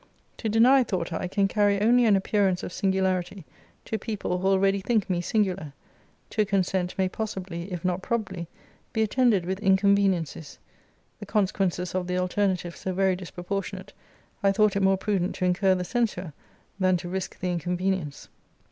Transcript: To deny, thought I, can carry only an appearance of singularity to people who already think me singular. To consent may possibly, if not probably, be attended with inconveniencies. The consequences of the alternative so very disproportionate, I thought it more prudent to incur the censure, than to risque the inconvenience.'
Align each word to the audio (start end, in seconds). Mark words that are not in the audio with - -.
To 0.37 0.49
deny, 0.49 0.83
thought 0.83 1.13
I, 1.13 1.27
can 1.27 1.47
carry 1.47 1.79
only 1.79 2.05
an 2.05 2.15
appearance 2.15 2.63
of 2.63 2.73
singularity 2.73 3.45
to 3.85 3.99
people 3.99 4.39
who 4.39 4.47
already 4.47 4.81
think 4.81 5.07
me 5.11 5.21
singular. 5.21 5.73
To 6.31 6.43
consent 6.43 6.97
may 6.97 7.07
possibly, 7.07 7.71
if 7.71 7.85
not 7.85 8.01
probably, 8.01 8.47
be 8.93 9.03
attended 9.03 9.45
with 9.45 9.59
inconveniencies. 9.59 10.57
The 11.19 11.27
consequences 11.27 11.93
of 11.93 12.07
the 12.07 12.17
alternative 12.17 12.75
so 12.75 12.93
very 12.93 13.15
disproportionate, 13.15 13.93
I 14.41 14.51
thought 14.51 14.75
it 14.75 14.81
more 14.81 14.97
prudent 14.97 15.35
to 15.35 15.45
incur 15.45 15.75
the 15.75 15.83
censure, 15.83 16.33
than 16.79 16.97
to 16.97 17.07
risque 17.07 17.37
the 17.39 17.51
inconvenience.' 17.51 18.27